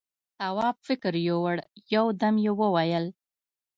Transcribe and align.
تواب 0.39 0.75
فکر 0.87 1.13
يووړ، 1.27 1.57
يو 1.93 2.05
دم 2.21 2.35
يې 2.45 2.51
وويل: 2.59 3.05